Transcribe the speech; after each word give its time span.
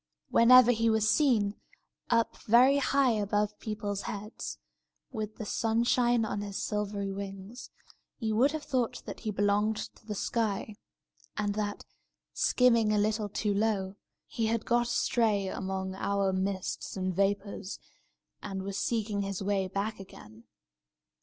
Whenever 0.31 0.71
he 0.71 0.89
was 0.89 1.07
seen, 1.07 1.61
up 2.09 2.35
very 2.47 2.77
high 2.79 3.11
above 3.11 3.59
people's 3.59 4.01
heads, 4.01 4.57
with 5.11 5.35
the 5.35 5.45
sunshine 5.45 6.25
on 6.25 6.41
his 6.41 6.59
silvery 6.59 7.11
wings, 7.11 7.69
you 8.17 8.35
would 8.35 8.51
have 8.51 8.63
thought 8.63 9.03
that 9.05 9.19
he 9.19 9.29
belonged 9.29 9.75
to 9.77 10.03
the 10.07 10.15
sky, 10.15 10.75
and 11.37 11.53
that, 11.53 11.85
skimming 12.33 12.91
a 12.91 12.97
little 12.97 13.29
too 13.29 13.53
low, 13.53 13.95
he 14.25 14.47
had 14.47 14.65
got 14.65 14.87
astray 14.87 15.47
among 15.47 15.93
our 15.93 16.33
mists 16.33 16.97
and 16.97 17.15
vapours, 17.15 17.77
and 18.41 18.63
was 18.63 18.79
seeking 18.79 19.21
his 19.21 19.43
way 19.43 19.67
back 19.67 19.99
again. 19.99 20.45